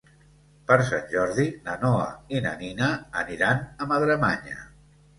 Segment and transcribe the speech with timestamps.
[0.71, 2.09] Per Sant Jordi na Noa
[2.39, 2.91] i na Nina
[3.25, 4.63] aniran a Madremanya.